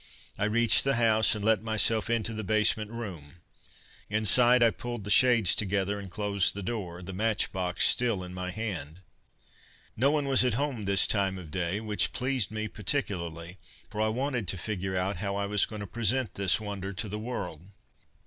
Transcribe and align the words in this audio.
I 0.39 0.45
reached 0.45 0.83
the 0.83 0.95
house 0.95 1.35
and 1.35 1.45
let 1.45 1.61
myself 1.61 2.09
into 2.09 2.33
the 2.33 2.43
basement 2.43 2.89
room. 2.89 3.35
Inside, 4.09 4.63
I 4.63 4.71
pulled 4.71 5.03
the 5.03 5.11
shades 5.11 5.53
together 5.53 5.99
and 5.99 6.09
closed 6.09 6.55
the 6.55 6.63
door, 6.63 7.03
the 7.03 7.13
matchbox 7.13 7.85
still 7.85 8.23
in 8.23 8.33
my 8.33 8.49
hand. 8.49 9.01
No 9.95 10.09
one 10.09 10.25
was 10.25 10.43
at 10.43 10.55
home 10.55 10.85
this 10.85 11.05
time 11.05 11.37
of 11.37 11.51
day, 11.51 11.79
which 11.79 12.13
pleased 12.13 12.49
me 12.49 12.67
particularly, 12.67 13.59
for 13.91 14.01
I 14.01 14.07
wanted 14.07 14.47
to 14.47 14.57
figure 14.57 14.97
out 14.97 15.17
how 15.17 15.35
I 15.35 15.45
was 15.45 15.67
going 15.67 15.81
to 15.81 15.85
present 15.85 16.33
this 16.33 16.59
wonder 16.59 16.93
to 16.93 17.07
the 17.07 17.19
world. 17.19 17.61